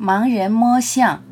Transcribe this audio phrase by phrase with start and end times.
[0.00, 1.24] 盲人摸象。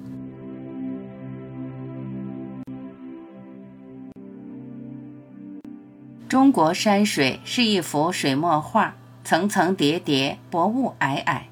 [6.28, 11.42] 中国山水是一幅水墨画，层层叠叠，薄雾霭霭。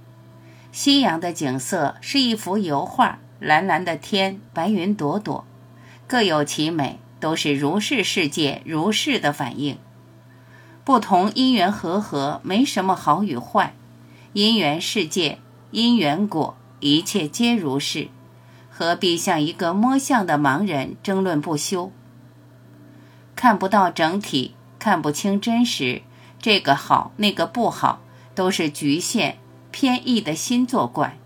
[0.73, 5.45] 夕阳的景色是一幅油画，蓝蓝的天，白云朵朵，
[6.09, 9.79] 各有其美，都是如是世界如是的反应。
[10.85, 13.73] 不同因缘和合，没什么好与坏。
[14.33, 15.39] 因缘世界，
[15.71, 16.57] 因缘果。
[16.85, 18.09] 一切皆如是，
[18.69, 21.91] 何必像一个摸象的盲人争论不休？
[23.35, 26.03] 看不到整体，看不清真实，
[26.39, 28.03] 这个好，那个不好，
[28.35, 29.39] 都是局限、
[29.71, 31.17] 偏异的心作怪。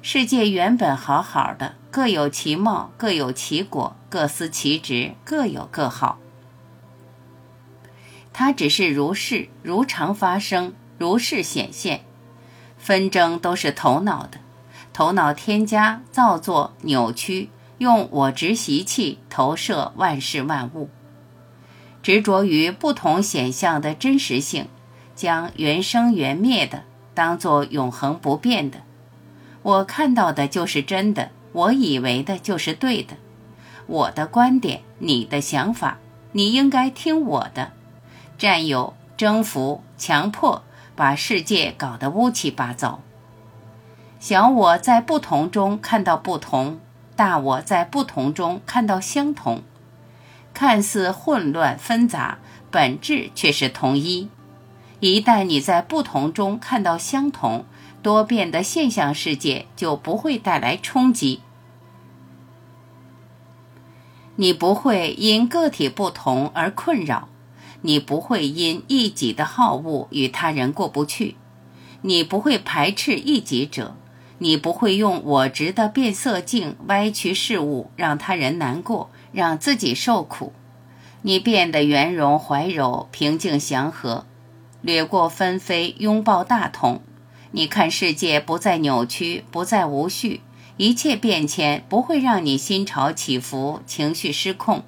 [0.00, 6.18] 世界原本好好的，各有其貌，各有其果，各司其职，各有各好。
[8.32, 12.00] 它只是如是，如常发生，如是显现。
[12.78, 14.40] 纷争都是头脑的。
[14.96, 20.88] 头脑添加、造作、扭曲，用我执习气投射万事万物，
[22.02, 24.68] 执着于不同显象的真实性，
[25.14, 28.78] 将原生原灭的当作永恒不变的。
[29.60, 33.18] 我看到的就是真的，我以为的就是对的，
[33.86, 35.98] 我的观点，你的想法，
[36.32, 37.72] 你应该听我的。
[38.38, 40.62] 占有、征服、强迫，
[40.94, 43.02] 把世界搞得乌七八糟。
[44.18, 46.80] 小我在不同中看到不同，
[47.14, 49.62] 大我在不同中看到相同，
[50.54, 52.38] 看似混乱纷杂，
[52.70, 54.28] 本质却是同一。
[55.00, 57.66] 一旦你在不同中看到相同，
[58.02, 61.42] 多变的现象世界就不会带来冲击。
[64.36, 67.28] 你不会因个体不同而困扰，
[67.82, 71.36] 你不会因一己的好恶与他人过不去，
[72.00, 73.94] 你不会排斥异己者。
[74.38, 80.52] 你不会用我执的变色镜歪曲事物，让他人难过，让自己受苦。
[81.22, 84.26] 你变得圆融怀柔、平静祥和，
[84.82, 87.00] 掠过纷飞，拥抱大同。
[87.52, 90.42] 你看世界不再扭曲，不再无序，
[90.76, 94.84] 一切变迁不会让你心潮起伏、情绪失控。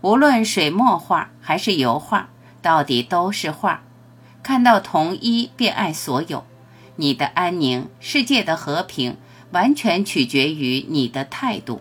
[0.00, 2.30] 无论水墨画还是油画，
[2.62, 3.82] 到底都是画。
[4.44, 6.44] 看到同一，便爱所有。
[7.00, 9.16] 你的安宁，世界的和平，
[9.52, 11.80] 完全取决于你的态度。